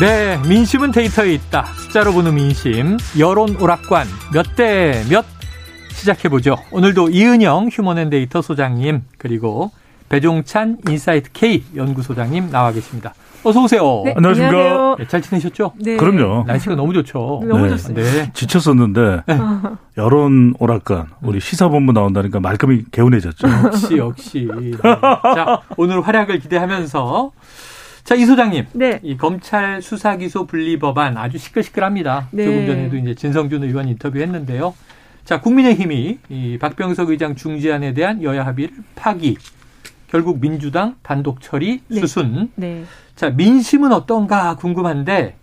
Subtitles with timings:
[0.00, 1.64] 네, 민심은 데이터에 있다.
[1.64, 5.24] 숫자로 보는 민심, 여론 오락관 몇 대 몇
[5.88, 6.56] 시작해보죠.
[6.70, 9.70] 오늘도 이은영 휴먼앤데이터 소장님 그리고
[10.10, 13.14] 배종찬 인사이트 K 연구소장님 나와 계십니다.
[13.42, 14.02] 어서 오세요.
[14.04, 14.96] 네, 안녕하십니까.
[14.98, 15.72] 네, 잘 지내셨죠?
[15.80, 15.96] 네.
[15.96, 16.44] 그럼요.
[16.46, 17.42] 날씨가 너무 좋죠.
[17.48, 17.70] 너무 네.
[17.70, 18.02] 좋습니다.
[18.02, 18.30] 네.
[18.34, 19.22] 지쳤었는데
[19.96, 23.48] 여론 오락관 우리 시사본부 나온다니까 말끔히 개운해졌죠.
[23.48, 24.48] 역시 역시.
[24.60, 24.72] 네.
[24.82, 27.30] 자 오늘 활약을 기대하면서
[28.06, 29.00] 자 이 소장님, 네.
[29.02, 32.28] 이 검찰 수사 기소 분리 법안 아주 시끌시끌합니다.
[32.30, 32.44] 네.
[32.44, 34.74] 조금 전에도 이제 진성준 의원 인터뷰했는데요.
[35.24, 39.38] 자 국민의힘이 이 박병석 의장 중지안에 대한 여야 합의를 파기,
[40.08, 41.98] 결국 민주당 단독 처리 네.
[41.98, 42.52] 수순.
[42.54, 42.84] 네.
[43.16, 45.34] 자 민심은 어떤가 궁금한데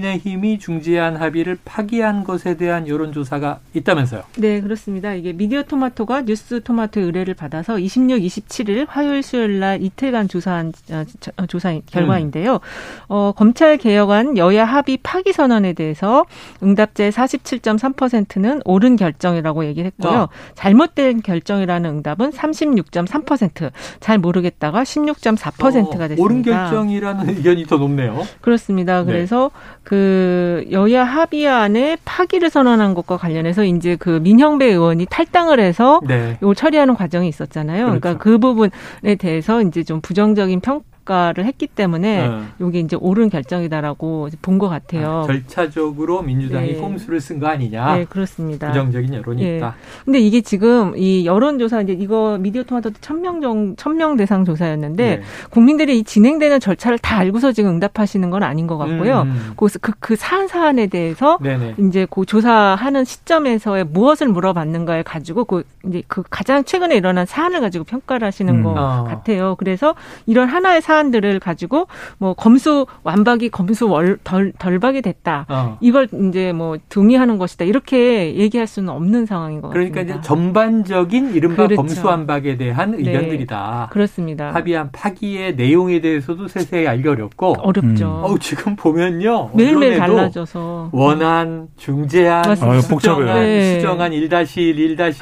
[0.00, 4.22] 국민의힘이 중지안 합의를 파기한 것에 대한 여론조사가 있다면서요.
[4.38, 5.12] 네, 그렇습니다.
[5.12, 11.04] 이게 미디어 토마토가 뉴스 토마토의 의뢰를 받아서 26, 27일 화요일 수요일 날 이틀간 조사한 어,
[11.20, 12.60] 저- 어, 조사 결과인데요.
[13.08, 16.24] 어, 검찰 개혁안 여야 합의 파기 선언에 대해서
[16.62, 20.20] 응답자의 47.3%는 옳은 결정이라고 얘기를 했고요.
[20.22, 20.28] 어.
[20.54, 26.22] 잘못된 결정이라는 응답은 36.3%, 잘 모르겠다가 16.4%가 어, 됐습니다.
[26.22, 28.22] 옳은 결정이라는 의견이 더 높네요.
[28.40, 29.00] 그렇습니다.
[29.00, 29.06] 네.
[29.12, 29.50] 그래서
[29.82, 36.36] 그 여야 합의안에 파기를 선언한 것과 관련해서 이제 그 민형배 의원이 탈당을 해서 네.
[36.42, 37.84] 이걸 처리하는 과정이 있었잖아요.
[37.84, 38.18] 그러니까 그렇죠.
[38.18, 42.42] 그 부분에 대해서 이제 좀 부정적인 평 가를 했기 때문에 어.
[42.60, 45.20] 이게 이제 옳은 결정이다라고 본 것 같아요.
[45.20, 46.80] 아, 절차적으로 민주당이 네.
[46.80, 47.94] 꼼수를 쓴 거 아니냐.
[47.96, 48.68] 네, 그렇습니다.
[48.68, 49.56] 부정적인 여론이 예.
[49.58, 49.74] 있다.
[50.04, 55.22] 근데 이게 지금 이 여론조사 이제 이거 미디어 토마토 천명 정 천명 대상 조사였는데 네.
[55.50, 59.22] 국민들이 이 진행되는 절차를 다 알고서 지금 응답하시는 건 아닌 것 같고요.
[59.22, 59.52] 음.
[59.56, 61.74] 그, 그, 그 사안 사안에 대해서 네네.
[61.78, 67.84] 이제 그 조사하는 시점에서의 무엇을 물어봤는가에 가지고 그 이제 그 가장 최근에 일어난 사안을 가지고
[67.84, 68.62] 평가를 하시는 음.
[68.62, 69.04] 것 어.
[69.04, 69.54] 같아요.
[69.58, 69.94] 그래서
[70.24, 71.86] 이런 하나의 사안 들을 가지고
[72.18, 75.46] 뭐 검수 완박이 검수 월, 덜, 덜박이 됐다.
[75.48, 75.78] 어.
[75.80, 77.64] 이걸 이제 뭐 동의하는 것이다.
[77.64, 80.18] 이렇게 얘기할 수는 없는 상황인 것 그러니까 같습니다.
[80.18, 81.76] 이제 전반적인 이른바 그렇죠.
[81.76, 82.98] 검수완박에 대한 네.
[82.98, 83.88] 의견들이다.
[83.92, 84.52] 그렇습니다.
[84.54, 87.54] 합의한 파기의 내용에 대해서도 세세히 알기 어렵고.
[87.58, 88.06] 어렵죠.
[88.06, 88.24] 음.
[88.24, 89.50] 어우, 지금 보면요.
[89.54, 92.44] 매일매일 달라져서 원안, 중재안.
[92.62, 93.34] 아유, 복잡해요.
[93.34, 93.74] 네.
[93.74, 95.14] 수정안 1-1, 1-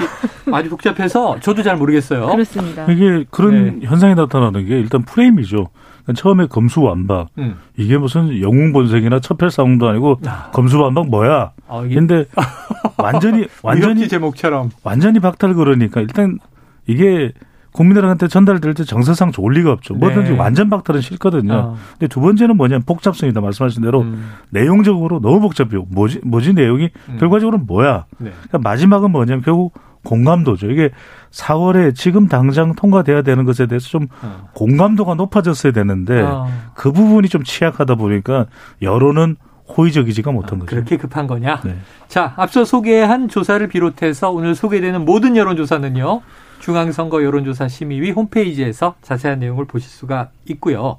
[0.52, 2.26] 아주 복잡해서 저도 잘 모르겠어요.
[2.26, 2.84] 그렇습니다.
[2.90, 3.86] 이게 그런 네.
[3.86, 5.63] 현상이 나타나는 게 일단 프레임이죠.
[6.04, 7.56] 그러니까 처음에 검수완박 음.
[7.76, 10.50] 이게 무슨 영웅본색이나 첩혈싸움도 아니고 아.
[10.52, 11.52] 검수완박 뭐야?
[11.66, 12.24] 어, 이게 근데
[12.98, 14.70] 완전히 완전히 완전히 제목처럼.
[14.82, 16.38] 완전히 박탈 그러니까 일단
[16.86, 17.32] 이게
[17.72, 19.94] 국민들한테 전달될 때 정서상 좋을 리가 없죠.
[19.94, 20.38] 뭐든지 네.
[20.38, 21.52] 완전 박탈은 싫거든요.
[21.52, 21.76] 어.
[21.92, 23.40] 근데 두 번째는 뭐냐면 복잡성이다.
[23.40, 24.30] 말씀하신 대로 음.
[24.50, 25.84] 내용적으로 너무 복잡해요.
[25.90, 27.16] 뭐지, 뭐지 내용이 음.
[27.18, 28.04] 결과적으로는 뭐야?
[28.18, 28.30] 네.
[28.30, 30.70] 그러니까 마지막은 뭐냐면 결국 공감도죠.
[30.70, 30.90] 이게
[31.34, 34.48] 4월에 지금 당장 통과돼야 되는 것에 대해서 좀 어.
[34.54, 36.46] 공감도가 높아졌어야 되는데 어.
[36.74, 38.46] 그 부분이 좀 취약하다 보니까
[38.82, 39.36] 여론은
[39.76, 40.70] 호의적이지가 못한 거죠.
[40.70, 41.60] 그렇게 급한 거냐?
[41.64, 41.76] 네.
[42.06, 46.20] 자, 앞서 소개한 조사를 비롯해서 오늘 소개되는 모든 여론조사는요.
[46.60, 50.98] 중앙선거 여론조사 심의위 홈페이지에서 자세한 내용을 보실 수가 있고요.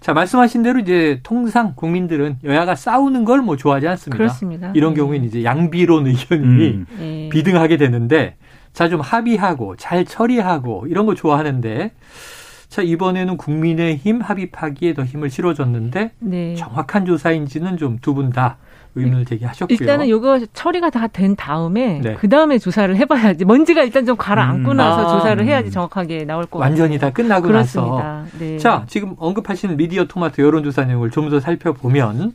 [0.00, 4.16] 자, 말씀하신 대로 이제 통상 국민들은 여야가 싸우는 걸 뭐 좋아하지 않습니다.
[4.18, 4.72] 그렇습니다.
[4.74, 5.00] 이런 네.
[5.00, 6.86] 경우에는 이제 양비론 의견이 음.
[6.98, 7.28] 네.
[7.30, 8.36] 비등하게 되는데
[8.72, 11.90] 자, 좀 합의하고 잘 처리하고 이런 거 좋아하는데
[12.68, 16.54] 자, 이번에는 국민의힘 합의 파기에 더 힘을 실어줬는데 네.
[16.54, 18.56] 정확한 조사인지는 좀 두 분 다
[18.96, 19.76] 의문을 제기하셨고요.
[19.80, 22.14] 일단은 요거 처리가 다 된 다음에 네.
[22.14, 24.76] 그 다음에 조사를 해봐야지 먼지가 일단 좀 가라앉고 음.
[24.76, 25.18] 나서 아.
[25.18, 25.70] 조사를 해야지 음.
[25.70, 27.10] 정확하게 나올 것 완전히 같아요.
[27.10, 27.80] 다 끝나고 나서.
[27.82, 28.24] 그렇습니다.
[28.38, 28.58] 네.
[28.58, 32.32] 자, 지금 언급하신 미디어 토마토 여론조사 내용을 좀 더 살펴보면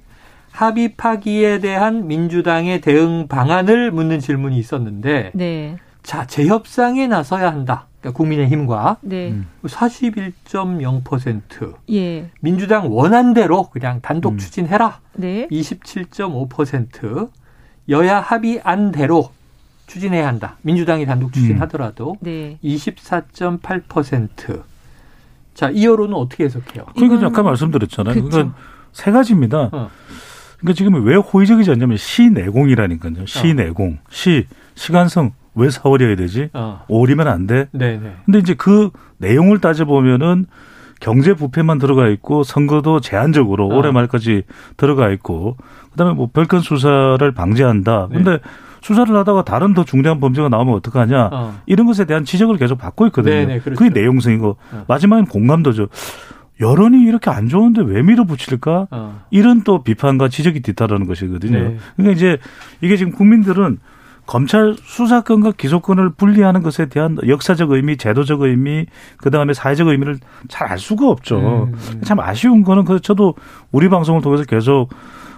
[0.51, 5.75] 합의 파기에 대한 민주당의 대응 방안을 묻는 질문이 있었는데 네,
[6.06, 7.88] 자, 재협상에 나서야 한다.
[8.00, 9.48] 그러니까 국민의힘과 네, 음.
[9.63, 11.74] 41.0%.
[11.92, 14.38] 예, 민주당 원안대로 그냥 단독 음.
[14.38, 15.00] 추진해라.
[15.16, 17.30] 네, 27.5%.
[17.90, 19.31] 여야 합의 안대로
[19.88, 20.57] 추진해야 한다.
[20.62, 22.58] 민주당이 단독 추진하더라도 네.
[22.63, 24.62] 24.8%.
[25.56, 26.86] 자, 이 여론은 어떻게 해석해요?
[26.96, 28.13] 그러니까 이건- 아까 말씀드렸잖아요.
[28.16, 28.30] 그쵸.
[28.30, 28.56] 그러니까
[28.94, 29.69] 세 가지입니다.
[29.72, 29.90] 어.
[30.60, 33.25] 그러니까 지금 왜 호의적이지 않냐면 시내공이라니까요.
[33.25, 36.50] 시내공, 시 시간성 왜 4월이어야 되지?
[36.54, 36.84] 어.
[36.90, 37.68] 5월이면 안 돼.
[37.72, 38.16] 네네.
[38.25, 40.46] 근데 이제 그 내용을 따져 보면은
[41.00, 43.75] 경제 부패만 들어가 있고 선거도 제한적으로 어.
[43.75, 44.44] 올해 말까지
[44.78, 45.57] 들어가 있고
[45.92, 48.07] 그다음에 뭐 별건 수사를 방지한다.
[48.12, 48.16] 네.
[48.16, 48.40] 근데
[48.81, 51.30] 수사를 하다가 다른 더 중대한 범죄가 나오면 어떡하냐.
[51.31, 51.56] 어.
[51.66, 53.34] 이런 것에 대한 지적을 계속 받고 있거든요.
[53.34, 53.80] 네네, 그렇죠.
[53.80, 54.86] 그게 내용성이고 어.
[54.88, 55.88] 마지막엔 공감도죠.
[56.62, 58.88] 여론이 이렇게 안 좋은데 왜 밀어붙일까?
[58.92, 59.22] 어.
[59.31, 61.60] 이런 또 비판과 지적이 뒤따르는 것이거든요.
[61.60, 61.78] 네.
[61.96, 62.38] 그러니까 이제
[62.81, 63.80] 이게 지금 국민들은
[64.25, 68.86] 검찰 수사권과 기소권을 분리하는 것에 대한 역사적 의미, 제도적 의미,
[69.18, 70.18] 그 다음에 사회적 의미를
[70.48, 71.69] 잘 알 수가 없죠.
[71.72, 72.01] 음.
[72.04, 73.36] 참 아쉬운 거는 그 저도
[73.72, 74.89] 우리 방송을 통해서 계속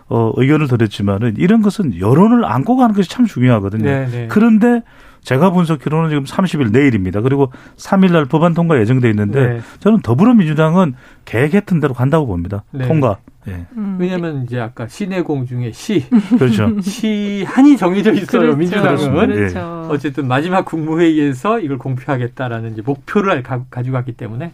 [0.09, 3.83] 어, 의견을 드렸지만은 이런 것은 여론을 안고 가는 것이 참 중요하거든요.
[3.83, 4.27] 네, 네.
[4.29, 4.81] 그런데
[5.21, 7.21] 제가 분석기로는 지금 30일 내일입니다.
[7.21, 9.61] 그리고 3일 날 법안 통과 예정돼 있는데 네.
[9.79, 12.63] 저는 더불어민주당은 계획했던 대로 간다고 봅니다.
[12.71, 12.87] 네.
[12.87, 13.17] 통과.
[13.47, 13.65] 예.
[13.77, 13.97] 음.
[13.99, 16.05] 왜냐면 이제 아까 시내공 중에 시,
[16.37, 16.81] 그렇죠.
[16.81, 18.41] 시한이 정해져 있어요.
[18.41, 18.57] 그렇죠.
[18.57, 19.27] 민주당은.
[19.27, 19.87] 그렇죠.
[19.89, 24.51] 어쨌든 마지막 국무회의에서 이걸 공표하겠다라는 이제 목표를 가, 지고 갔기 때문에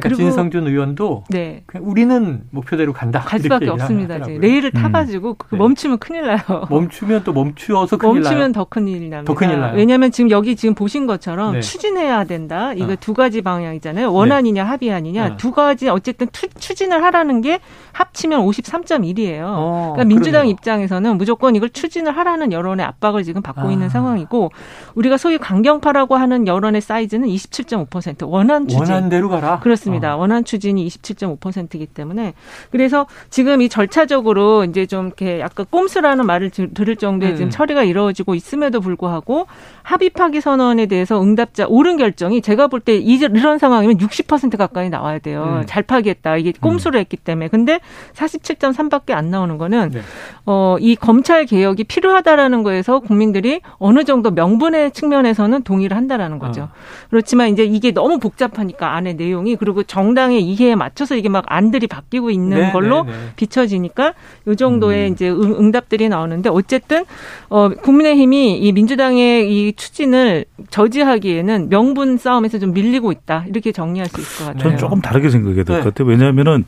[0.00, 1.64] 그리고- 진성준 의원도 네.
[1.80, 3.20] 우리는 목표대로 간다.
[3.20, 4.14] 갈 수밖에 없습니다.
[4.14, 4.34] 하더라고요.
[4.36, 4.80] 지금 레일을 음.
[4.80, 5.58] 타가지고 그 네.
[5.58, 6.38] 멈추면 큰일 나요.
[6.70, 8.52] 멈추면 또 멈추어서 큰일 멈추면.
[8.52, 9.22] 더 큰일 납니다.
[9.24, 9.74] 더 큰일 나요.
[9.76, 11.60] 왜냐하면 지금 여기 지금 보신 것처럼 네.
[11.60, 12.72] 추진해야 된다.
[12.72, 12.96] 이거 어.
[12.98, 14.12] 두 가지 방향이잖아요.
[14.12, 15.36] 원안이냐 합의안이냐 어.
[15.36, 17.60] 두 가지 어쨌든 투, 추진을 하라는 게
[17.92, 19.42] 합치면 53.1이에요.
[19.44, 20.50] 어, 그러니까 민주당 그러네요.
[20.52, 23.70] 입장에서는 무조건 이걸 추진을 하라는 여론의 압박을 지금 받고 아.
[23.72, 24.50] 있는 상황이고
[24.94, 28.80] 우리가 소위 강경파라고 하는 여론의 사이즈는 27.5% 원안 추진.
[28.80, 29.58] 원안대로 가라.
[29.60, 29.81] 그렇습니다.
[29.90, 30.16] 어.
[30.16, 32.34] 원안 추진이 27.5%이기 때문에
[32.70, 37.36] 그래서 지금 이 절차적으로 이제 좀 이렇게 약간 꼼수라는 말을 들- 들을 정도의 음.
[37.36, 39.46] 지금 처리가 이루어지고 있음에도 불구하고
[39.82, 45.18] 합의 파기 선언에 대해서 응답자 옳은 결정이 제가 볼 때 이런 상황이면 60% 가까이 나와야
[45.20, 45.60] 돼요.
[45.60, 45.66] 음.
[45.66, 46.36] 잘 파기했다.
[46.36, 47.48] 이게 꼼수로 했기 때문에.
[47.48, 47.78] 근데
[48.14, 50.00] 47.3밖에 안 나오는 거는 네.
[50.46, 56.62] 어, 이 검찰 개혁이 필요하다라는 거에서 국민들이 어느 정도 명분의 측면에서는 동의를 한다라는 거죠.
[56.62, 56.68] 어.
[57.10, 62.30] 그렇지만 이제 이게 너무 복잡하니까 안에 내용이 그리고 정당의 이해에 맞춰서 이게 막 안들이 바뀌고
[62.30, 63.16] 있는 네, 걸로 네, 네.
[63.36, 64.14] 비춰지니까
[64.48, 65.12] 요 정도의 음.
[65.12, 67.04] 이제 응- 응답들이 나오는데 어쨌든
[67.48, 74.20] 어 국민의힘이 이 민주당의 이 추진을 저지하기에는 명분 싸움에서 좀 밀리고 있다 이렇게 정리할 수
[74.20, 74.62] 있을 것 같아요.
[74.62, 75.82] 저는 조금 다르게 생각해야 될 네.
[75.82, 76.08] 것 같아요.
[76.08, 76.64] 왜냐하면은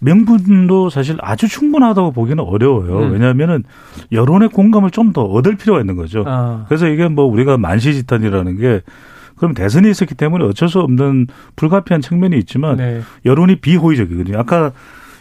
[0.00, 2.98] 명분도 사실 아주 충분하다고 보기는 어려워요.
[3.06, 3.12] 음.
[3.12, 3.64] 왜냐하면은
[4.12, 6.24] 여론의 공감을 좀 더 얻을 필요가 있는 거죠.
[6.26, 6.64] 어.
[6.66, 8.80] 그래서 이게 뭐 우리가 만시지탄이라는 게
[9.36, 11.26] 그럼 대선이 있었기 때문에 어쩔 수 없는
[11.56, 13.02] 불가피한 측면이 있지만 네.
[13.24, 14.38] 여론이 비호의적이거든요.
[14.38, 14.72] 아까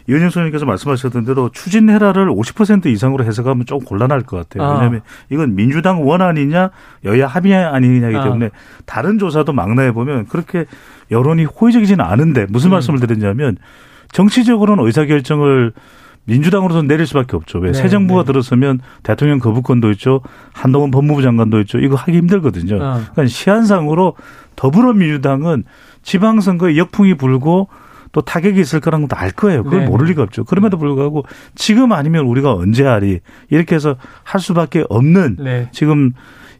[0.10, 4.68] 이은영 소장님께서 말씀하셨던 대로 추진해라를 50% 이상으로 해석하면 좀 곤란할 것 같아요.
[4.68, 4.74] 아.
[4.74, 6.72] 왜냐하면 이건 민주당 원안이냐
[7.06, 8.24] 여야 합의안이냐이기 아.
[8.24, 8.50] 때문에
[8.86, 10.66] 다른 조사도 망라해 보면 그렇게
[11.12, 12.74] 여론이 호의적이지는 않은데 무슨 음.
[12.74, 13.58] 말씀을 드렸냐면
[14.12, 15.74] 정치적으로는 의사결정을
[16.26, 17.60] 민주당으로서 내릴 수밖에 없죠.
[17.60, 17.72] 왜?
[17.72, 18.28] 네, 새 정부가 네.
[18.28, 20.22] 들어서면 대통령 거부권도 있죠.
[20.54, 21.80] 한동훈 법무부 장관도 있죠.
[21.80, 22.76] 이거 하기 힘들거든요.
[22.76, 22.94] 어.
[22.94, 24.16] 그러니까 시한상으로
[24.56, 25.64] 더불어민주당은
[26.04, 27.68] 지방선거에 역풍이 불고
[28.14, 29.64] 또 타격이 있을 거라는 것도 알 거예요.
[29.64, 29.86] 그걸 네.
[29.88, 30.44] 모를 리가 없죠.
[30.44, 31.26] 그럼에도 불구하고
[31.56, 35.70] 지금 아니면 우리가 언제 하리 이렇게 해서 할 수밖에 없는 네.
[35.72, 36.12] 지금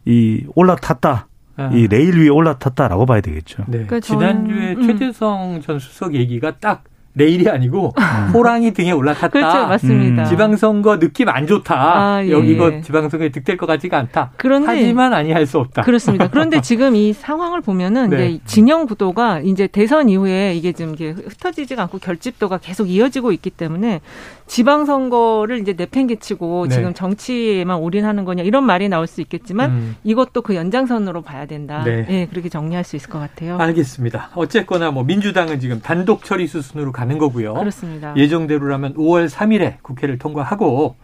[0.04, 1.28] 이 올라탔다.
[1.56, 1.70] 아.
[1.72, 3.62] 이 레일 위에 올라탔다라고 봐야 되겠죠.
[3.68, 3.84] 네.
[3.84, 4.86] 그러니까 지난주에 음.
[4.86, 6.82] 최재성 전 수석 얘기가 딱
[7.14, 7.94] 내일이 아니고
[8.34, 9.28] 호랑이 등에 올라탔다.
[9.28, 10.22] 그렇죠, 맞습니다.
[10.22, 10.26] 음.
[10.26, 11.74] 지방선거 느낌 안 좋다.
[11.74, 12.30] 아, 예.
[12.30, 14.32] 여기 이거 지방선거에 득될 것 같지가 않다.
[14.36, 15.82] 그런데 하지만 아니할 수 없다.
[15.82, 16.28] 그렇습니다.
[16.28, 18.30] 그런데 지금 이 상황을 보면은 네.
[18.30, 23.50] 이제 진영 구도가 이제 대선 이후에 이게 좀 이게 흩어지지가 않고 결집도가 계속 이어지고 있기
[23.50, 24.00] 때문에
[24.46, 26.74] 지방선거를 이제 내팽개치고 네.
[26.74, 29.96] 지금 정치에만 올인하는 거냐 이런 말이 나올 수 있겠지만 음.
[30.04, 31.82] 이것도 그 연장선으로 봐야 된다.
[31.84, 32.06] 네.
[32.10, 33.56] 예, 그렇게 정리할 수 있을 것 같아요.
[33.58, 34.30] 알겠습니다.
[34.34, 37.54] 어쨌거나 뭐 민주당은 지금 단독 처리 수순으로 가는 거고요.
[37.54, 38.14] 그렇습니다.
[38.16, 40.96] 예정대로라면 5월 3일에 국회를 통과하고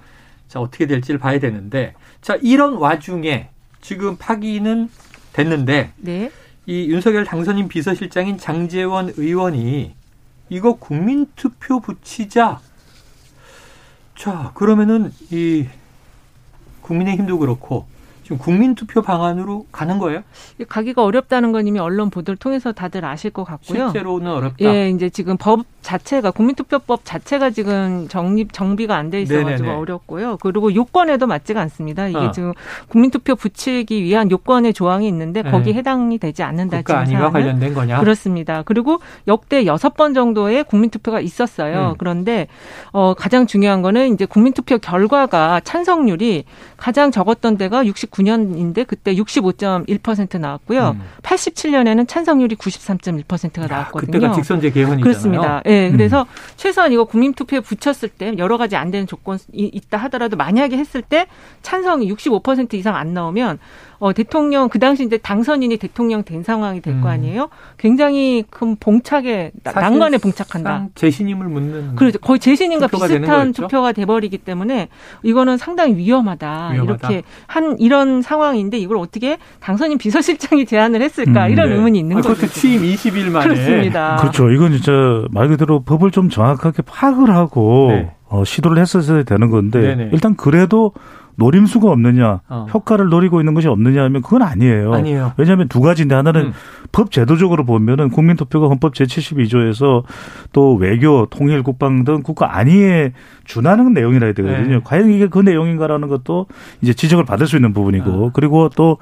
[0.49, 3.49] 자 어떻게 될지를 봐야 되는데 자 이런 와중에
[3.80, 4.88] 지금 파기는
[5.32, 6.30] 됐는데 네.
[6.66, 9.94] 이 윤석열 당선인 비서실장인 장재원 의원이
[10.50, 12.61] 이거 국민투표 붙이자.
[14.21, 15.67] 자 그러면은 이
[16.83, 17.87] 국민의힘도 그렇고
[18.30, 20.22] 지금 국민투표 방안으로 가는 거예요?
[20.68, 23.87] 가기가 어렵다는 건 이미 언론 보도를 통해서 다들 아실 것 같고요.
[23.90, 24.64] 실제로는 어렵다.
[24.64, 29.75] 예, 이제 지금 법 자체가 국민투표법 자체가 지금 정립 정비가 안 돼 있어가지고 네네네.
[29.80, 30.37] 어렵고요.
[30.40, 32.06] 그리고 요건에도 맞지가 않습니다.
[32.06, 32.30] 이게 어.
[32.30, 32.52] 지금
[32.87, 35.50] 국민투표 붙이기 위한 요건의 조항이 있는데 네.
[35.50, 36.76] 거기에 해당이 되지 않는다.
[36.76, 37.32] 국가 지금 안위와.
[37.32, 37.99] 관련된 거냐?
[37.99, 38.62] 그렇습니다.
[38.62, 41.90] 그리고 역대 여섯 번 정도의 국민투표가 있었어요.
[41.90, 41.94] 음.
[41.99, 42.46] 그런데
[42.92, 46.44] 어 가장 중요한 거는 이제 국민투표 결과가 찬성률이
[46.76, 48.20] 가장 적었던 데가 69.
[48.21, 50.97] 89년인데 그때 65.1% 나왔고요.
[50.97, 51.03] 음.
[51.23, 54.12] 87년에는 찬성률이 93.1%가 나왔거든요.
[54.12, 55.03] 그때가 직선제 개헌이잖아요.
[55.03, 55.62] 그렇습니다.
[55.67, 55.71] 예.
[55.71, 56.27] 네, 그래서 음.
[56.57, 61.03] 최소한 이거 국민 투표에 붙였을 때 여러 가지 안 되는 조건이 있다 하더라도 만약에 했을
[61.03, 61.27] 때
[61.62, 63.59] 찬성이 65% 이상 안 나오면
[64.00, 67.07] 어, 대통령 그 당시 이제 당선인이 대통령 된 상황이 될거 음.
[67.07, 67.50] 아니에요?
[67.76, 70.88] 굉장히 큰 봉착에 난관에 봉착한다.
[70.95, 72.19] 재신임을 묻는 그렇죠.
[72.19, 74.88] 거의 재신임과 비슷한 투표가 돼버리기 때문에
[75.23, 76.71] 이거는 상당히 위험하다.
[76.73, 77.09] 위험하다.
[77.09, 81.75] 이렇게 한 이런 상황인데 이걸 어떻게 당선인 비서실장이 제안을 했을까 음, 이런 네.
[81.75, 82.35] 의문이 있는 아, 거죠.
[82.35, 84.16] 그것도 취임 20일 만에 그렇습니다.
[84.16, 84.50] 그렇죠.
[84.50, 84.92] 이건 진짜
[85.30, 88.11] 말 그대로 법을 좀 정확하게 파악을 하고 네.
[88.30, 90.11] 어, 시도를 했었어야 되는 건데 네네.
[90.14, 90.92] 일단 그래도
[91.40, 92.66] 노림수가 없느냐, 어.
[92.73, 94.92] 효과를 노리고 있는 것이 없느냐 하면 그건 아니에요.
[94.92, 95.32] 아니에요.
[95.38, 96.52] 왜냐하면 두 가지인데 하나는 음.
[96.92, 100.04] 법 제도적으로 보면은 국민투표가 헌법 제72조에서
[100.52, 104.76] 또 외교, 통일, 국방 등 국가 안위에 준하는 내용이라 해야 되거든요.
[104.76, 104.80] 네.
[104.85, 106.47] 과연 이게 그 내용인가라는 것도
[106.82, 108.30] 이제 지적을 받을 수 있는 부분이고 아.
[108.35, 108.99] 그리고 또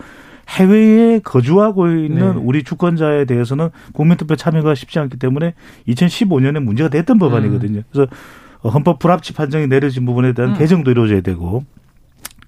[0.49, 2.41] 해외에 거주하고 있는 네.
[2.43, 5.55] 우리 주권자에 대해서는 국민투표 참여가 쉽지 않기 때문에
[5.89, 7.79] 2015년에 문제가 됐던 법안이거든요.
[7.79, 7.85] 음.
[7.91, 8.11] 그래서
[8.63, 10.59] 헌법 불합치 판정이 내려진 부분에 대한 음.
[10.59, 11.65] 개정도 이루어져야 되고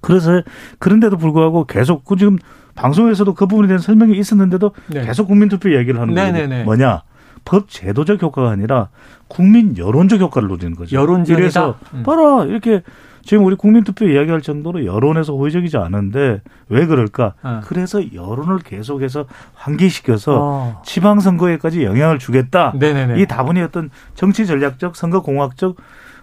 [0.00, 0.42] 그래서
[0.78, 2.38] 그런데도 불구하고 계속 그 지금
[2.75, 5.04] 방송에서도 그 부분에 대한 설명이 있었는데도 네.
[5.04, 6.33] 계속 국민투표 얘기를 하는 거예요.
[6.33, 6.64] 네네네.
[6.64, 7.02] 뭐냐?
[7.45, 8.88] 법 제도적 효과가 아니라
[9.28, 10.97] 국민 여론적 효과를 노리는 거죠.
[10.97, 11.38] 여론적이다.
[11.38, 12.02] 그래서 음.
[12.02, 12.83] 봐라 이렇게
[13.23, 17.35] 지금 우리 국민투표 이야기할 정도로 여론에서 호의적이지 않은데 왜 그럴까?
[17.42, 17.61] 어.
[17.64, 20.83] 그래서 여론을 계속해서 환기시켜서 어.
[20.85, 22.73] 지방선거에까지 영향을 주겠다.
[22.78, 23.21] 네네네.
[23.21, 25.76] 이 다분히 어떤 정치 전략적 선거 공학적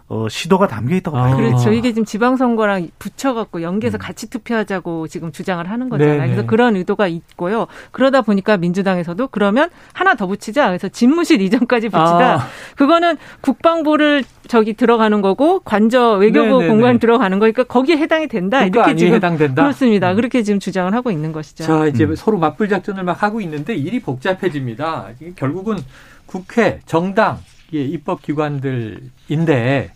[0.10, 1.36] 어, 시도가 담겨 있다고 봐요.
[1.36, 1.74] 그렇죠.
[1.74, 4.00] 이게 지금 지방선거랑 붙여갖고 연계해서 음.
[4.00, 6.16] 같이 투표하자고 지금 주장을 하는 거잖아요.
[6.16, 6.28] 네네.
[6.28, 7.68] 그래서 그런 의도가 있고요.
[7.92, 10.68] 그러다 보니까 민주당에서도 그러면 하나 더 붙이자.
[10.68, 12.36] 그래서 집무실 이전까지 붙이다.
[12.36, 12.48] 아.
[12.78, 16.68] 그거는 국방부를 저기 들어가는 거고 관저 외교부 네네네.
[16.70, 18.64] 공간 들어가는 거니까 거기에 해당이 된다.
[18.64, 19.62] 이렇게 지금 해당된다.
[19.62, 20.12] 그렇습니다.
[20.12, 20.16] 음.
[20.16, 21.66] 그렇게 지금 주장을 하고 있는 것이죠.
[21.66, 22.16] 자 이제 음.
[22.16, 25.08] 서로 맞불 작전을 막 하고 있는데 일이 복잡해집니다.
[25.36, 25.78] 결국은
[26.26, 29.92] 국회, 정당, 예, 입법기관들인데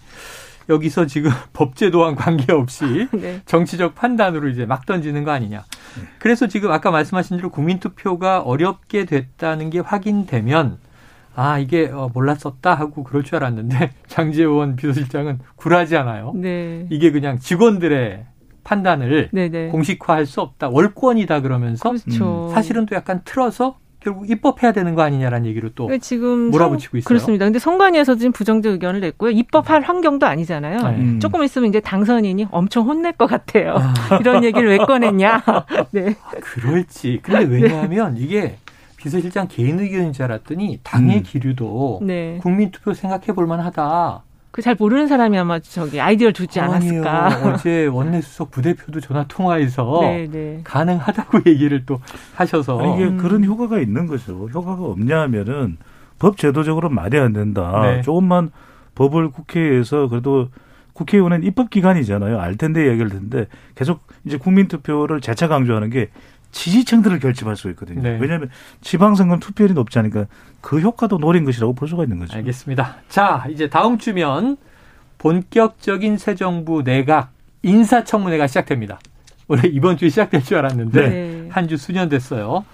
[0.69, 3.41] 여기서 지금 법제도와 관계없이 네.
[3.45, 5.63] 정치적 판단으로 이제 막 던지는 거 아니냐.
[6.19, 10.77] 그래서 지금 아까 말씀하신 대로 국민투표가 어렵게 됐다는 게 확인되면
[11.35, 16.33] 아 이게 어, 몰랐었다 하고 그럴 줄 알았는데 장재원 비서실장은 굴하지 않아요.
[16.35, 16.85] 네.
[16.89, 18.25] 이게 그냥 직원들의
[18.63, 19.49] 판단을 네네.
[19.49, 19.67] 네.
[19.69, 20.69] 공식화할 수 없다.
[20.69, 22.47] 월권이다 그러면서 그렇죠.
[22.49, 22.53] 음.
[22.53, 27.07] 사실은 또 약간 틀어서 결국 입법해야 되는 거 아니냐라는 얘기로 또 네, 지금 몰아붙이고 있어요.
[27.07, 27.45] 그렇습니다.
[27.45, 29.29] 근데 선관위에서 지금 부정적 의견을 냈고요.
[29.29, 30.77] 입법할 환경도 아니잖아요.
[30.89, 30.95] 네.
[30.97, 31.19] 음.
[31.19, 33.75] 조금 있으면 이제 당선인이 엄청 혼낼 것 같아요.
[33.77, 33.93] 아.
[34.19, 35.43] 이런 얘기를 왜 꺼냈냐.
[35.91, 36.15] 네.
[36.23, 37.19] 아, 그럴지.
[37.21, 38.21] 근데 왜냐하면 네.
[38.21, 38.57] 이게
[38.97, 41.23] 비서실장 개인 의견인 줄 알았더니 당의 음.
[41.23, 42.39] 기류도 네.
[42.41, 44.23] 국민투표 생각해 볼 만하다.
[44.51, 47.25] 그 잘 모르는 사람이 아마 저기 아이디어를 주지 않았을까.
[47.25, 47.53] 아니요.
[47.53, 50.59] 어제 원내수석 부대표도 전화 통화해서 네, 네.
[50.63, 51.99] 가능하다고 얘기를 또
[52.35, 53.17] 하셔서 아니, 이게 음.
[53.17, 54.49] 그런 효과가 있는 거죠.
[54.53, 55.77] 효과가 없냐 하면은
[56.19, 57.81] 법 제도적으로 말이 안 된다.
[57.83, 58.01] 네.
[58.01, 58.51] 조금만
[58.95, 60.49] 법을 국회에서 그래도
[60.93, 62.39] 국회의원은 입법기관이잖아요.
[62.39, 66.09] 알 텐데 얘기할 텐데 계속 이제 국민투표를 재차 강조하는 게
[66.51, 68.01] 지지층들을 결집할 수 있거든요.
[68.01, 68.17] 네.
[68.19, 68.49] 왜냐하면
[68.81, 70.25] 지방선거 투표율이 높지 않으니까
[70.59, 72.35] 그 효과도 노린 것이라고 볼 수가 있는 거죠.
[72.37, 72.97] 알겠습니다.
[73.09, 74.57] 자, 이제 다음 주면
[75.17, 77.31] 본격적인 새 정부 내각
[77.63, 78.99] 인사청문회가 시작됩니다.
[79.47, 81.49] 원래 이번 주에 시작될 줄 알았는데 네.
[81.51, 82.65] 한주 수년 됐어요.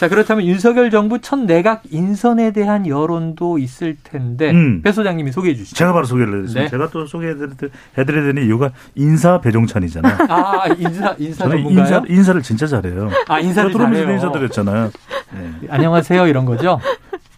[0.00, 4.80] 자 그렇다면 윤석열 정부 첫 내각 인선에 대한 여론도 있을 텐데 음.
[4.80, 5.76] 배 소장님이 소개해 주시죠.
[5.76, 6.62] 제가 바로 소개를 해드렸습니다.
[6.62, 6.68] 네.
[6.70, 10.16] 제가 또 소개해드려야 되는 이유가 인사 배종찬이잖아요.
[10.30, 13.10] 아 인사 인사 저는 인사, 인사를 진짜 잘해요.
[13.28, 14.10] 아 인사를 잘해요.
[14.10, 14.90] 인사드렸잖아요.
[15.34, 15.52] 네.
[15.68, 16.80] 안녕하세요 이런 거죠.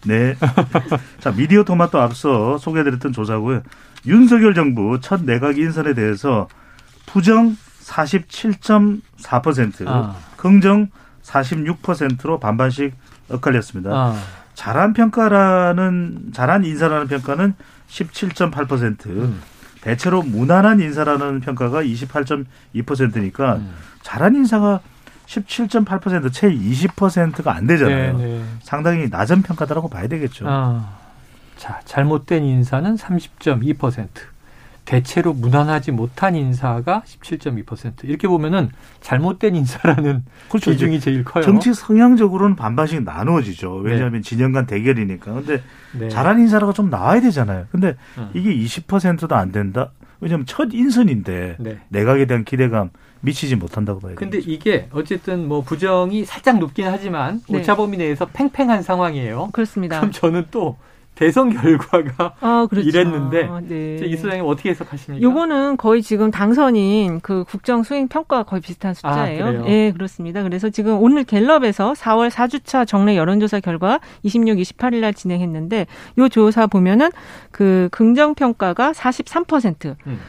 [0.05, 0.35] 네.
[1.19, 3.61] 자 미디어 토마토 앞서 소개해드렸던 조사고요.
[4.05, 6.47] 윤석열 정부 첫 내각 인선에 대해서
[7.07, 10.15] 부정 47.4%, 아.
[10.37, 10.87] 긍정
[11.23, 12.93] 46%로 반반씩
[13.29, 13.91] 엇갈렸습니다.
[13.91, 14.15] 아.
[14.53, 17.55] 잘한 평가라는 잘한 인사라는 평가는
[17.87, 19.41] 17.8%, 음.
[19.81, 23.73] 대체로 무난한 인사라는 평가가 28.2%니까 음.
[24.01, 24.79] 잘한 인사가
[25.25, 28.17] 17.8%, 채 20%가 안 되잖아요.
[28.17, 28.37] 네네.
[28.37, 28.43] 네.
[28.61, 30.45] 상당히 낮은 평가다라고 봐야 되겠죠.
[30.47, 30.97] 아.
[31.57, 34.07] 자, 잘못된 인사는 30.2%.
[34.85, 38.69] 대체로 무난하지 못한 인사가 17.2% 이렇게 보면은
[39.01, 40.71] 잘못된 인사라는 그렇죠.
[40.71, 41.43] 비중이 제일 커요.
[41.43, 43.75] 정치 성향적으로는 반반씩 나누어지죠.
[43.75, 44.21] 왜냐하면 네.
[44.21, 45.33] 진영 간 대결이니까.
[45.33, 45.61] 근데
[45.97, 46.09] 네.
[46.09, 47.67] 잘한 인사라가 좀 나와야 되잖아요.
[47.71, 48.29] 근데 음.
[48.33, 49.91] 이게 20%도 안 된다.
[50.19, 51.79] 왜냐하면 첫 인선인데 네.
[51.89, 52.89] 내각에 대한 기대감
[53.21, 54.15] 미치지 못한다고 봐요.
[54.15, 57.59] 근데 이게 어쨌든 뭐 부정이 살짝 높긴 하지만 네.
[57.59, 59.49] 오차 범위 내에서 팽팽한 상황이에요.
[59.53, 59.99] 그렇습니다.
[59.99, 60.77] 그럼 저는 또
[61.15, 62.87] 대선 결과가 아, 그렇죠.
[62.87, 64.05] 이랬는데 네.
[64.05, 65.21] 이 소장님 어떻게 해석하십니까?
[65.21, 69.45] 요거는 거의 지금 당선인 그 국정 수행 평가와 거의 비슷한 숫자예요.
[69.45, 69.51] 아?
[69.51, 70.43] 네, 그렇습니다.
[70.43, 75.85] 그래서 지금 오늘 갤럽에서 4월 4주차 정례 여론조사 결과 26, 28일 날 진행했는데
[76.17, 77.11] 요 조사 보면은
[77.51, 80.19] 그 긍정 평가가 43%, 음.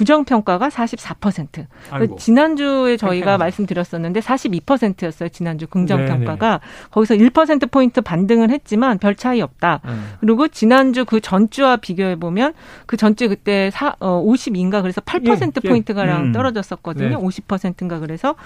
[0.00, 1.66] 부정 평가가 44%.
[1.90, 2.16] 아이고.
[2.16, 3.36] 지난주에 저희가.
[3.36, 5.28] 말씀드렸었는데 42%였어요.
[5.28, 6.08] 지난주 긍정 네네.
[6.24, 9.82] 평가가 거기서 1% 포인트 반등을 했지만 별 차이 없다.
[9.84, 10.12] 음.
[10.20, 12.54] 그리고 지난주 그 전주와 비교해 보면
[12.86, 15.68] 그 전주 그때 사, 어, 52인가 그래서 8% 예, 예.
[15.68, 16.32] 포인트 가량 음.
[16.32, 17.08] 떨어졌었거든요.
[17.10, 17.14] 네.
[17.16, 18.36] 50%인가 그래서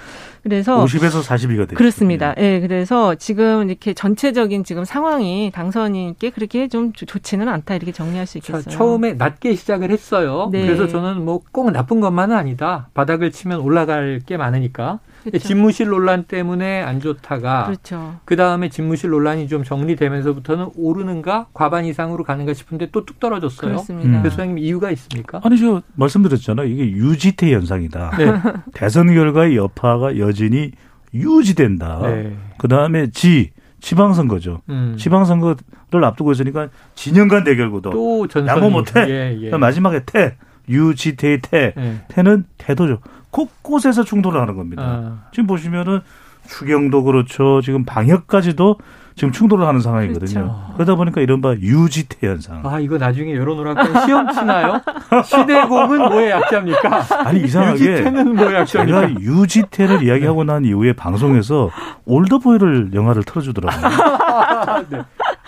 [0.42, 1.76] 그래서 50에서 42가 됐죠.
[1.76, 2.34] 그렇습니다.
[2.38, 8.26] 예, 그래서 지금 이렇게 전체적인 지금 상황이 당선인께 그렇게 좀 좋- 좋지는 않다 이렇게 정리할
[8.26, 8.75] 수 자, 있겠어요.
[8.76, 10.49] 처음에 낮게 시작을 했어요.
[10.50, 10.62] 네.
[10.66, 12.88] 그래서 저는 뭐꼭 나쁜 것만은 아니다.
[12.94, 14.98] 바닥을 치면 올라갈 게 많으니까.
[15.22, 15.48] 그렇죠.
[15.48, 18.16] 집무실 논란 때문에 안 좋다가 그렇죠.
[18.26, 23.70] 그 다음에 집무실 논란이 좀 정리되면서부터는 오르는가 과반 이상으로 가는가 싶은데 또 뚝 떨어졌어요.
[23.72, 24.08] 그렇습니다.
[24.08, 24.18] 음.
[24.20, 25.40] 그래서 소장님 이유가 있습니까?
[25.44, 26.66] 아니 저 말씀드렸잖아요.
[26.66, 28.10] 이게 유지태 현상이다.
[28.18, 28.32] 네.
[28.74, 30.72] 대선 결과의 여파가 여전히
[31.14, 32.00] 유지된다.
[32.02, 32.36] 네.
[32.58, 34.62] 그 다음에 지 지방선거죠.
[34.70, 34.96] 음.
[34.98, 39.06] 지방선거를 앞두고 있으니까 진영 간 대결구도 또 전선이 양보 못해.
[39.08, 39.50] 예, 예.
[39.56, 40.36] 마지막에 태
[40.68, 42.00] 유지태의 태 예.
[42.09, 42.99] 태는 태도죠.
[43.30, 44.83] 곳곳에서 충돌을 하는 겁니다.
[44.85, 46.00] 아, 지금 보시면은
[46.49, 47.61] 추경도 그렇죠.
[47.62, 48.76] 지금 방역까지도
[49.16, 50.40] 지금 충돌을 하는 상황이거든요.
[50.40, 50.71] 그렇죠.
[50.75, 52.62] 그러다 보니까 이른바 유지태 현상.
[52.64, 54.80] 아, 이거 나중에 여론오락관 시험 치나요?
[55.25, 57.04] 시대공은 뭐의 약자입니까?
[57.25, 59.06] 아니 이상하게 유지태는 뭐의 약자입니까?
[59.06, 61.71] 제가 유지태를 이야기하고 난 이후에 방송에서
[62.06, 63.88] 올더보이를 영화를 틀어주더라고요.
[64.90, 64.99] 네.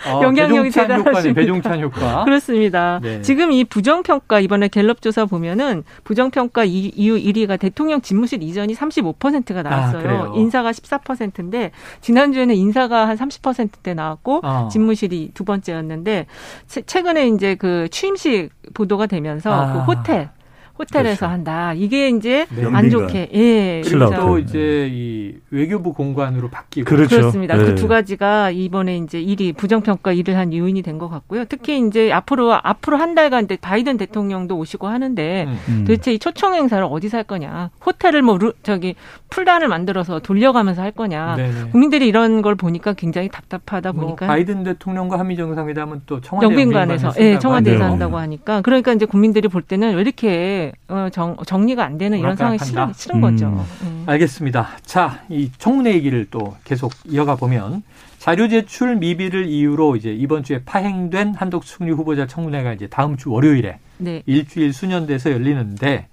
[0.05, 1.41] 어, 영향력이 대단하십니다.
[1.41, 2.23] 배종찬 효과.
[2.25, 2.99] 그렇습니다.
[3.01, 3.21] 네.
[3.21, 9.63] 지금 이 부정평가 이번에 갤럽 조사 보면은 부정평가 이- 이유 1위가 대통령 집무실 이전이 35%가
[9.63, 10.31] 나왔어요.
[10.33, 10.35] 아?
[10.35, 14.69] 인사가 14%인데 지난주에는 인사가 한 30%대 나왔고 어.
[14.71, 16.27] 집무실이 두 번째였는데
[16.67, 19.73] 최- 최근에 이제 그 취임식 보도가 되면서 아.
[19.73, 20.29] 그 호텔
[20.79, 21.25] 호텔에서 그렇죠.
[21.33, 21.73] 한다.
[21.73, 22.65] 이게 이제 네.
[22.71, 22.89] 안.
[22.89, 23.81] 좋게 예.
[23.83, 24.37] 신라 그래서 또.
[24.39, 27.17] 이제 이 외교부 공관으로 바뀌고 그렇죠.
[27.17, 27.55] 그렇습니다.
[27.57, 27.65] 네.
[27.65, 31.45] 그두 가지가 이번에 이제 일이 부정평가 일을 한 요인이 된 것 같고요.
[31.45, 35.57] 특히 이제 앞으로 앞으로 한 달간 이제 바이든 대통령도 오시고 하는데 음.
[35.69, 35.85] 음.
[35.85, 37.69] 도대체 이 초청 행사를 어디서 할 거냐?
[37.85, 38.95] 호텔을 뭐 루, 저기
[39.29, 41.35] 풀단을 만들어서 돌려가면서 할 거냐?
[41.35, 41.69] 네네.
[41.71, 47.07] 국민들이 이런 걸 보니까 굉장히 답답하다 뭐 보니까 바이든 대통령과 한미 정상회담은 또 청와대 영빈관에서
[47.07, 47.83] 영빈관에서 예, 청와대에서.
[47.83, 52.35] 한다고 하니까 그러니까 이제 국민들이 볼 때는 왜 이렇게 어, 정, 정리가 안 되는 이런
[52.35, 52.93] 상황이 싫은.
[52.93, 53.47] 싫은 거죠.
[53.47, 53.65] 음.
[53.81, 54.03] 음.
[54.05, 54.69] 알겠습니다.
[54.83, 57.83] 자, 이 청문회 얘기를 또 계속 이어가 보면
[58.19, 63.31] 자료 제출 미비를 이유로 이제 이번 주에 파행된 한덕수 총리 후보자 청문회가 이제 다음 주
[63.31, 64.23] 월요일에 네.
[64.25, 66.07] 일주일 수년돼서 열리는데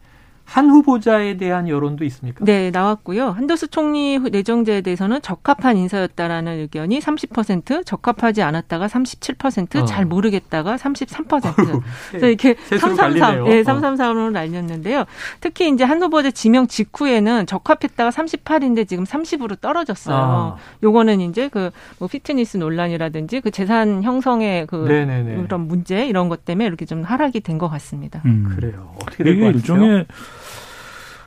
[0.45, 2.45] 한 후보자에 대한 여론도 있습니까?
[2.45, 3.31] 네, 나왔고요.
[3.31, 9.85] 한도수 총리 내정자에 대해서는 적합한 인사였다라는 의견이 30%, 적합하지 않았다가 37%, 어.
[9.87, 11.83] 잘 모르겠다가 33%.
[12.11, 13.53] 그래서 이렇게 세수로 333, 갈리네요.
[13.55, 13.63] 예, 어.
[13.65, 15.05] 333으로 날렸는데요.
[15.41, 20.17] 특히 이제 한 후보자 지명 직후에는 적합했다가 38인데 지금 30으로 떨어졌어요.
[20.17, 20.57] 아.
[20.83, 25.43] 요거는 이제 그 뭐 피트니스 논란이라든지 그 재산 형성의 그 네네네.
[25.43, 28.21] 그런 문제 이런 것 때문에 이렇게 좀 하락이 된 것 같습니다.
[28.27, 28.53] 음.
[28.55, 28.93] 그래요.
[29.01, 29.77] 어떻게 될 이게 것 같으세요?
[29.77, 30.07] 일종의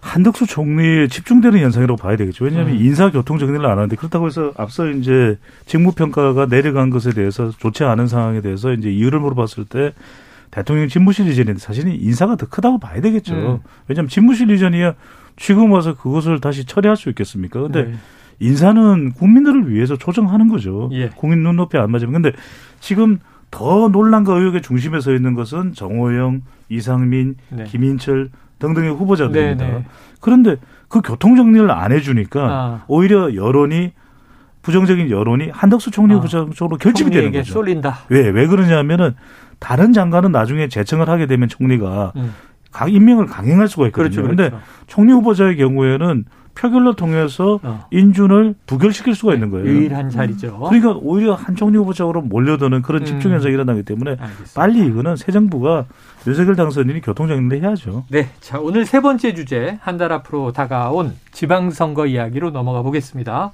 [0.02, 2.46] 한덕수 총리에 집중되는 현상이라고 봐야 되겠죠.
[2.46, 2.82] 왜냐하면 음.
[2.82, 7.84] 인사 교통 정리를 안 하는데 그렇다고 해서 앞서 이제 직무 평가가 내려간 것에 대해서 좋지
[7.84, 9.94] 않은 상황에 대해서 이제 이유를 물어봤을 때
[10.52, 13.34] 대통령 집무실 이전인데 사실은 인사가 더 크다고 봐야 되겠죠.
[13.34, 13.60] 음.
[13.88, 14.94] 왜냐하면 집무실 이전이야
[15.36, 17.62] 지금 와서 그것을 다시 처리할 수 있겠습니까?
[17.62, 17.94] 근데 네.
[18.40, 20.90] 인사는 국민들을 위해서 조정하는 거죠.
[20.94, 21.10] 예.
[21.10, 22.14] 국민 눈높이 안 맞으면.
[22.14, 22.32] 근데
[22.80, 27.64] 지금 더 논란과 의혹의 중심에 서 있는 것은 정호영, 이상민, 네.
[27.64, 28.30] 김인철
[28.60, 29.66] 등등의 후보자들입니다.
[29.66, 29.86] 네, 네.
[30.22, 30.56] 그런데
[30.88, 32.84] 그 교통 정리를 안 해주니까 아.
[32.88, 33.92] 오히려 여론이
[34.62, 36.18] 부정적인 여론이 한덕수 총리 아.
[36.18, 37.54] 후보자 쪽으로 결집이 되는 거죠.
[37.54, 38.00] 쏠린다.
[38.10, 39.16] 왜, 왜 그러냐면은
[39.60, 42.34] 다른 장관은 나중에 재청을 하게 되면 총리가 음.
[42.72, 44.10] 강, 임명을 강행할 수가 있거든요.
[44.10, 44.66] 그렇죠, 그런데 그렇죠.
[44.88, 47.86] 총리 후보자의 경우에는 표결로 통해서 어.
[47.92, 49.68] 인준을 부결시킬 수가 있는 거예요.
[49.68, 50.60] 유일한 자리죠.
[50.60, 53.36] 그러니까 오히려 한 총리 후보자로 몰려드는 그런 집중 음.
[53.36, 54.52] 현상이 일어나기 때문에 알겠습니다.
[54.56, 55.86] 빨리 이거는 새 정부가
[56.28, 58.04] 윤석열 당선인이 교통정리를 해야죠.
[58.10, 58.28] 네.
[58.42, 63.52] 자, 오늘 세 번째 주제, 한 달 앞으로 다가온 지방선거 이야기로 넘어가 보겠습니다.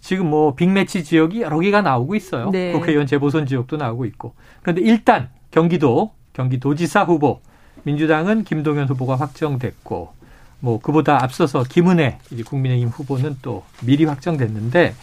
[0.00, 2.50] 지금 뭐 빅매치 지역이 여러 개가 나오고 있어요.
[2.50, 2.72] 네.
[2.72, 4.34] 국회의원 재보선 지역도 나오고 있고.
[4.60, 7.40] 그런데 일단 경기도, 경기도지사 후보,
[7.84, 10.12] 민주당은 김동연 후보가 확정됐고,
[10.58, 14.94] 뭐 그보다 앞서서 김은혜 이제 국민의힘 후보는 또 미리 확정됐는데,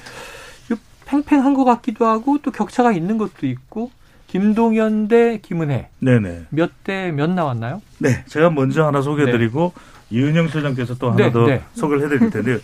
[0.71, 3.91] 이 팽팽한 것 같기도 하고 또 격차가 있는 것도 있고,
[4.27, 6.45] 김동연 대 김은혜 네네.
[6.49, 7.81] 몇 대 몇 나왔나요?
[7.99, 9.73] 네, 제가 먼저 하나 소개해드리고
[10.09, 11.61] 이은영 소장께서 또 하나 네, 더 네.
[11.73, 12.59] 소개를 해드릴 텐데요.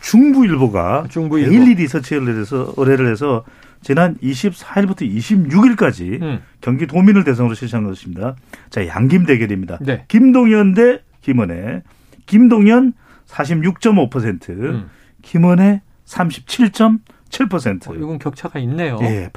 [0.00, 1.50] 중부일보가 중부일보.
[1.50, 3.44] 데일리 리서치를 해서 의뢰를 해서
[3.82, 6.40] 지난 24일부터 26일까지 음.
[6.60, 8.34] 경기 도민을 대상으로 실시한 것입니다.
[8.70, 9.78] 자, 양김 대결입니다.
[9.80, 10.04] 네.
[10.08, 11.82] 김동연 대 김은혜.
[12.26, 12.92] 김동연
[13.28, 14.90] 46.5%, 음.
[15.22, 17.90] 김은혜 37.7%.
[17.90, 18.98] 어, 이건 격차가 있네요.
[19.02, 19.28] 예,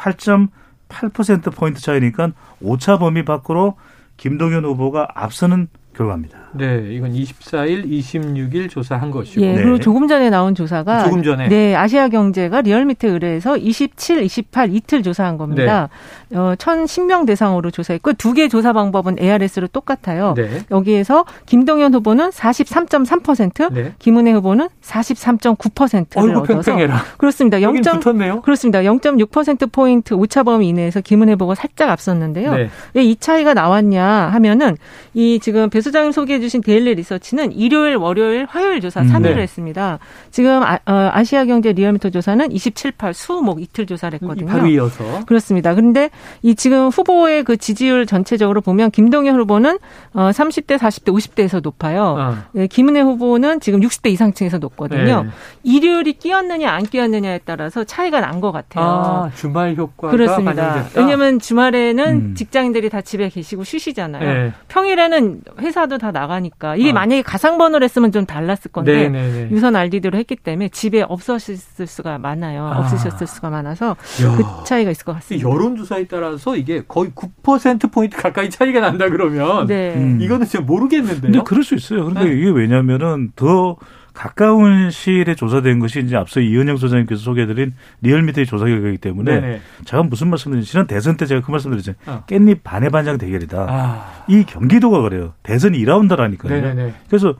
[0.90, 3.78] 8.8% 포인트 차이니까 오차 범위 밖으로
[4.18, 6.38] 김동연 후보가 앞서는 결과입니다.
[6.54, 9.42] 네, 이건 24일, 26일 조사한 것이고.
[9.42, 9.80] 예, 그리고 네.
[9.80, 15.38] 조금 전에 나온 조사가 조금 전에 네, 아시아 경제가 리얼미터 의뢰해서 27, 28 이틀 조사한
[15.38, 15.90] 겁니다.
[16.30, 16.38] 네.
[16.38, 20.34] 어, 1,010명 대상으로 조사했고 두 개 조사 방법은 ARS로 똑같아요.
[20.36, 20.62] 네.
[20.72, 23.94] 여기에서 김동연 후보는 43.3%, 네.
[24.00, 27.04] 김은혜 후보는 43.9%를 얻어서 팽팽해라.
[27.18, 27.62] 그렇습니다.
[27.62, 27.74] 0.
[27.74, 28.42] 붙었네요.
[28.42, 28.80] 그렇습니다.
[28.82, 32.56] 0.6% 포인트 오차 범위 이내에서 김은혜 후보가 살짝 앞섰는데요.
[32.56, 32.70] 네.
[32.94, 34.78] 왜이 차이가 나왔냐 하면은
[35.14, 39.42] 이 지금 배 소장님 소개해 주신 데일리 리서치는 일요일, 월요일, 화요일 조사 3일을 음, 네.
[39.44, 40.00] 했습니다.
[40.30, 44.48] 지금 아시아 경제 리얼미터 조사는 27, 8, 수목 이틀 조사를 했거든요.
[44.48, 45.24] 바로 이어서.
[45.26, 45.74] 그렇습니다.
[45.74, 46.10] 그런데
[46.42, 49.80] 이 지금 후보의 그 지지율 전체적으로 보면 김동연 후보는
[50.14, 52.16] 어 30대, 40대, 50대에서 높아요.
[52.20, 52.38] 어.
[52.52, 55.24] 네, 김은혜 후보는 지금 60대 이상층에서 높거든요.
[55.24, 55.30] 네.
[55.64, 58.86] 일요일이 끼었느냐 안 끼었느냐에 따라서 차이가 난 것 같아요.
[58.86, 60.86] 아, 주말 효과가 그렇습니다.
[60.96, 62.36] 왜냐하면 주말에는 음.
[62.36, 64.34] 직장인들이 다 집에 계시고 쉬시잖아요.
[64.34, 64.54] 네.
[64.68, 66.94] 평일에는 회 사도 다 나가니까 이게 아.
[66.94, 69.32] 만약에 가상번호를 했으면 좀 달랐을 건데 네네네.
[69.32, 69.52] 네, 네.
[69.52, 72.66] 유선 RDD로 했기 때문에 집에 없으셨을 수가 많아요.
[72.66, 72.80] 아.
[72.80, 74.36] 없으셨을 수가 많아서 야.
[74.36, 75.48] 그 차이가 있을 것 같습니다.
[75.48, 79.94] 여론조사에 따라서 이게 거의 9% 포인트 가까이 차이가 난다 그러면 네.
[79.96, 80.20] 음.
[80.22, 81.22] 이거는 진짜 모르겠는데요.
[81.22, 82.06] 근데 그럴 수 있어요.
[82.06, 82.36] 그런데 네.
[82.36, 83.78] 이게 왜냐면은 더
[84.14, 89.62] 가까운 시일에 조사된 것이 이제 앞서 이은영 소장님께서 소개해드린 리얼미터의 조사 결과이기 때문에 네네.
[89.86, 91.98] 제가 무슨 말씀드리지 지난 대선 때 제가 그 말씀드렸잖아요.
[92.08, 92.24] 어.
[92.28, 93.66] 깻잎 반의 반장 대결이다.
[93.70, 94.24] 아.
[94.28, 95.34] 이 경기도가 그래요.
[95.44, 96.50] 대선이 2라운드라니까요.
[96.50, 96.94] 네네네.
[97.08, 97.36] 그래서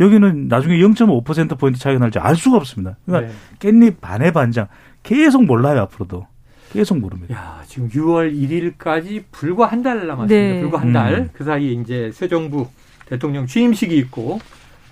[0.00, 2.96] 여기는 나중에 0.5% 포인트 차이가 날지 알 수가 없습니다.
[3.06, 3.70] 그러니까 네.
[3.70, 4.66] 깻잎 반의 반장
[5.02, 6.26] 계속 몰라요 앞으로도.
[6.72, 7.34] 계속 모릅니다.
[7.36, 10.34] 야, 지금 6월 1일까지 불과 한 달 남았습니다.
[10.34, 10.60] 네.
[10.60, 11.14] 불과 한 달.
[11.14, 11.30] 음.
[11.32, 12.66] 그 사이에 이제 새 정부
[13.06, 14.40] 대통령 취임식이 있고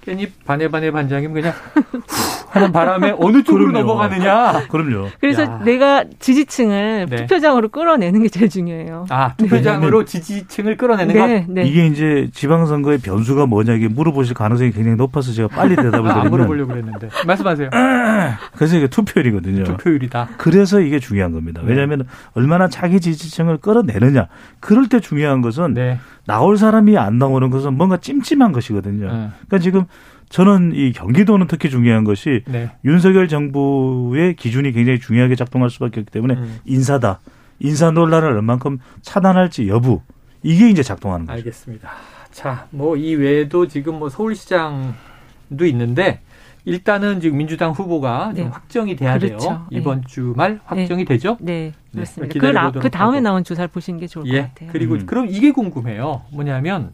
[0.05, 1.53] 깻잎 반의 반의 반장이면 그냥
[2.51, 3.79] 하는 바람에 어느 쪽으로 그럼요.
[3.87, 4.67] 넘어가느냐.
[4.69, 5.09] 그럼요.
[5.21, 5.61] 그래서 야.
[5.65, 7.17] 내가 지지층을 네.
[7.17, 9.07] 투표장으로 끌어내는 게 제일 중요해요.
[9.09, 10.05] 아, 투표장으로 네.
[10.05, 11.51] 지지층을 끌어내는 네, 것?
[11.53, 11.62] 네.
[11.65, 16.19] 이게 이제 지방선거의 변수가 뭐냐 이게 물어보실 가능성이 굉장히 높아서 제가 빨리 대답을 드리면.
[16.19, 17.09] 아, 물어보려고 그랬는데.
[17.27, 17.71] 말씀하세요.
[18.57, 19.65] 그래서 이게 투표율이거든요.
[19.65, 20.29] 투표율이다.
[20.37, 21.62] 그래서 이게 중요한 겁니다.
[21.65, 22.05] 왜냐하면 네.
[22.35, 24.27] 얼마나 자기 지지층을 끌어내느냐.
[24.61, 25.99] 그럴 때 중요한 것은 네.
[26.26, 29.06] 나올 사람이 안 나오는 것은 뭔가 찜찜한 것이거든요.
[29.06, 29.12] 네.
[29.46, 29.85] 그러니까 지금
[30.28, 32.70] 저는 이 경기도는 특히 중요한 것이 네.
[32.85, 36.58] 윤석열 정부의 기준이 굉장히 중요하게 작동할 수밖에 없기 때문에 음.
[36.64, 37.20] 인사다.
[37.61, 40.00] 인사 논란을 얼만큼 차단할지 여부
[40.42, 41.37] 이게 이제 작동하는 거죠.
[41.37, 41.90] 알겠습니다.
[42.30, 46.20] 자, 뭐 이 외에도 지금 뭐 서울시장도 있는데
[46.64, 48.42] 일단은 지금 민주당 후보가 네.
[48.42, 49.38] 확정이 돼야 그렇죠.
[49.38, 49.66] 돼요.
[49.70, 50.07] 이번 네.
[50.07, 51.14] 주말 확정이 네.
[51.14, 51.37] 되죠?
[51.40, 52.38] 네, 네 그렇습니다.
[52.38, 53.20] 그, 라, 그 다음에 하고.
[53.20, 54.42] 나온 주사를 보시는 게 좋을 예.
[54.42, 54.68] 것 같아요.
[54.72, 55.07] 그리고 음.
[55.07, 56.22] 그럼 이게 궁금해요.
[56.33, 56.92] 뭐냐면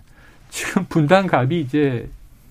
[0.48, 2.08] 지금 분당갑이 이제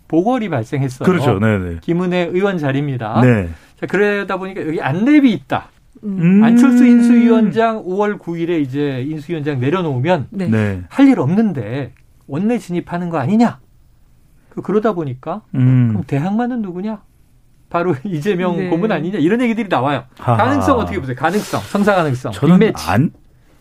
[0.08, 1.08] 보궐이 발생했어요.
[1.08, 1.40] 그렇죠.
[1.40, 1.70] 네네.
[1.70, 1.80] 네.
[1.82, 3.22] 김은혜 의원 자리입니다.
[3.22, 3.50] 네.
[3.80, 5.70] 자, 그러다 보니까 여기 안랩이 있다.
[6.04, 6.44] 음.
[6.44, 10.48] 안철수 인수위원장 5월 9일에 이제 인수위원장 내려놓으면 네.
[10.48, 10.84] 네.
[10.90, 11.94] 할일 없는데
[12.28, 13.60] 원내 진입하는 거 아니냐?
[14.50, 15.90] 그 그러다 보니까 음.
[15.90, 17.02] 그럼 대항마는 누구냐?
[17.70, 18.70] 바로 이재명 네.
[18.70, 20.04] 고문 아니냐 이런 얘기들이 나와요.
[20.20, 20.38] 하하.
[20.46, 21.16] 가능성 어떻게 보세요?
[21.16, 22.32] 가능성, 성사 가능성.
[22.32, 22.90] 저는 빅매치.
[22.90, 23.12] 안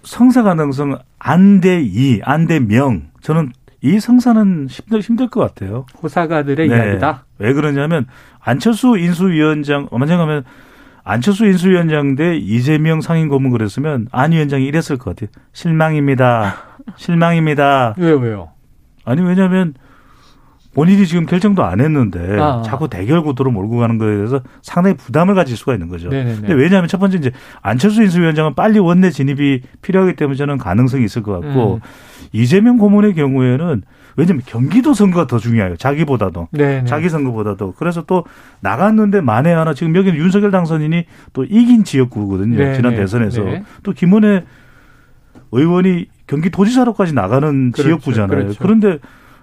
[0.05, 3.09] 성사 가능성 안 대 이, 안 대 명.
[3.23, 3.51] 저는
[3.83, 5.87] 이 성사는 힘들 힘들 것 같아요.
[6.03, 6.77] 호사가들의 네.
[6.77, 7.25] 이야기다.
[7.38, 8.07] 왜 그러냐면
[8.40, 10.45] 안철수 인수위원장 어만장하면
[11.05, 15.31] 안철수 인수위원장 대 이재명 상임고문 그랬으면 안 위원장이 이랬을 것 같아요.
[15.53, 16.57] 실망입니다.
[16.97, 17.95] 실망입니다.
[17.99, 18.51] 왜요, 왜요?
[19.05, 19.75] 아니 왜냐하면
[20.77, 22.61] 본인이 지금 결정도 안 했는데 아.
[22.62, 26.11] 자꾸 대결 구도로 몰고 가는 거에 대해서 상당히 부담을 가질 수가 있는 거죠.
[26.11, 26.37] 네네네.
[26.37, 31.23] 근데 왜냐하면 첫 번째 이제 안철수 인수위원장은 빨리 원내 진입이 필요하기 때문에 저는 가능성이 있을
[31.23, 31.81] 것 같고 음.
[32.33, 33.85] 이재명 고문의 경우에는
[34.17, 35.77] 왜냐하면 경기도 선거가 더 중요해요.
[35.77, 36.49] 자기보다도.
[36.51, 36.85] 네네.
[36.85, 37.73] 자기 선거보다도.
[37.79, 38.27] 그래서 또
[38.61, 42.55] 나갔는데 만에 하나 지금 여기는 윤석열 당선인이 또 이긴 지역구거든요.
[42.55, 42.75] 네네.
[42.75, 43.45] 지난 대선에서.
[43.45, 43.65] 네.
[43.83, 44.45] 또 김은혜
[45.53, 47.89] 의원이 경기도지사로까지 나가는 그렇죠.
[47.89, 48.29] 지역구잖아요.
[48.29, 48.59] 그렇죠.
[48.61, 48.99] 그런데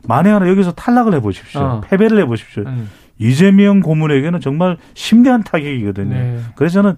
[0.08, 1.62] 만에 하나 여기서 탈락을 해보십시오.
[1.62, 1.82] 어.
[1.82, 2.64] 패배를 해보십시오.
[2.66, 2.90] 음.
[3.20, 6.10] 이재명 고문에게는 정말 심대한 타격이거든요.
[6.14, 6.40] 네.
[6.56, 6.96] 그래서 저는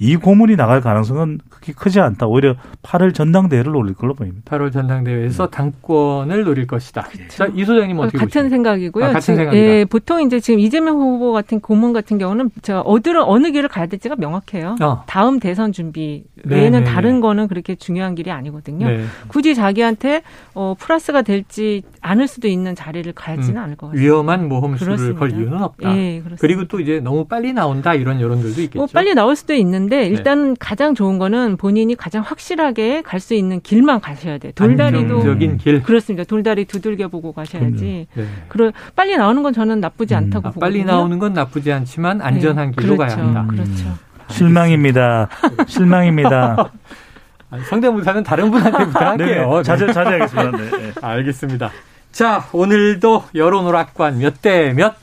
[0.00, 2.26] 이 고문이 나갈 가능성은 그렇게 크지 않다.
[2.26, 4.42] 오히려 8월 전당대회를 노릴 걸로 보입니다.
[4.56, 5.50] 8월 전당대회에서 음.
[5.50, 7.02] 당권을 노릴 것이다.
[7.02, 7.28] 그렇죠.
[7.36, 8.48] 자, 이 소장님 어떻게 같은 보시나요?
[8.48, 9.04] 생각이고요.
[9.04, 9.56] 아, 같은 생각이다.
[9.56, 13.86] 예, 보통 이제 지금 이재명 후보 같은 고문 같은 경우는 제가 어디를 어느 길을 가야
[13.86, 14.76] 될지가 명확해요.
[14.80, 15.02] 어.
[15.06, 16.84] 다음 대선 준비 외에는 네네.
[16.84, 18.86] 다른 거는 그렇게 중요한 길이 아니거든요.
[18.88, 19.04] 네.
[19.28, 20.22] 굳이 자기한테
[20.54, 23.62] 어, 플러스가 될지 않을 수도 있는 자리를 가지는 음.
[23.64, 24.02] 않을 것 같아요.
[24.02, 25.14] 위험한 모험수를.
[25.14, 25.96] 걸 이유는 없다.
[25.96, 26.36] 예, 그렇습니다.
[26.40, 28.78] 그리고 또 이제 너무 빨리 나온다 이런 여론들도 있겠죠.
[28.78, 33.60] 뭐 빨리 나올 수도 있는데 일단 가장 좋은 거는 본인이 가장 확실하게 갈 수 있는
[33.60, 34.52] 길만 가셔야 돼요.
[34.54, 35.82] 돌다리도 길.
[35.82, 36.22] 그렇습니다.
[36.24, 38.06] 돌다리 두들겨 보고 가셔야지.
[38.14, 38.24] 네.
[38.48, 40.18] 그러 빨리 나오는 건 저는 나쁘지 음.
[40.18, 40.60] 않다고 아, 보거든요.
[40.60, 43.16] 빨리 나오는 건 나쁘지 않지만 안전한 네, 길로 그렇죠.
[43.16, 43.46] 가야 한다.
[43.50, 43.98] 그렇죠.
[44.30, 45.28] 실망입니다.
[45.66, 46.70] 실망입니다.
[47.50, 49.56] 아니, 성대모사는 다른 분한테 부탁할게요.
[49.56, 50.50] 네, 자제 자제하겠습니다.
[50.58, 50.92] 네, 네.
[51.00, 51.70] 알겠습니다.
[52.12, 54.94] 자, 오늘도 여론 오락관 몇 대 몇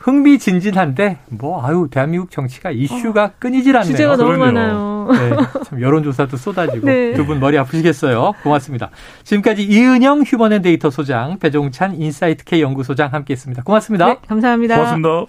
[0.00, 3.90] 흥미진진한데 뭐 아유 대한민국 정치가 이슈가 끊이질 않네요.
[3.90, 4.44] 주제가 너무 그럼요.
[4.52, 5.08] 많아요.
[5.12, 7.14] 네, 참 여론조사도 쏟아지고 네.
[7.14, 8.32] 두분 머리 아프시겠어요.
[8.42, 8.90] 고맙습니다.
[9.22, 13.62] 지금까지 이은영 휴먼앤데이터 소장, 배종찬 인사이트K 연구소장 함께했습니다.
[13.62, 14.06] 고맙습니다.
[14.06, 14.76] 네, 감사합니다.
[14.76, 15.24] 고맙습니다.